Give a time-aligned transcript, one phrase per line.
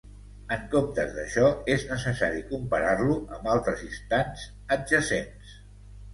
[0.53, 5.55] En comptes d'això, és necessari comparar-lo amb altres instants adjacents.